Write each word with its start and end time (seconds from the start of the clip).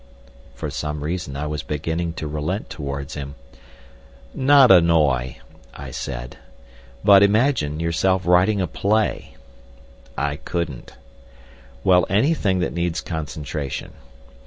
For 0.55 0.71
some 0.71 1.03
reason 1.03 1.35
I 1.37 1.45
was 1.45 1.61
beginning 1.61 2.13
to 2.13 2.27
relent 2.27 2.71
towards 2.71 3.13
him. 3.13 3.35
"Not 4.33 4.71
annoy," 4.71 5.37
I 5.75 5.91
said. 5.91 6.37
"But—imagine 7.03 7.79
yourself 7.79 8.25
writing 8.25 8.59
a 8.61 8.65
play!" 8.67 9.35
"I 10.17 10.37
couldn't." 10.37 10.93
"Well, 11.83 12.07
anything 12.09 12.61
that 12.61 12.73
needs 12.73 12.99
concentration." 12.99 13.91